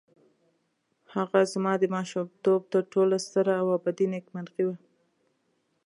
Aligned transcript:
هغه 1.15 1.39
زما 1.53 1.73
د 1.79 1.83
ماشومتوب 1.95 2.61
تر 2.73 2.81
ټولو 2.93 3.15
ستره 3.25 3.53
او 3.61 3.67
ابدي 3.77 4.05
نېکمرغي 4.13 4.63
وه. 4.67 4.77